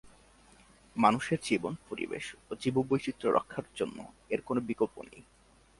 [0.95, 3.97] মানুষের জীবন, পরিবেশ ও জীববৈচিত্র্য রক্ষার জন্য
[4.29, 5.23] এর কোনো বিকল্প নেই।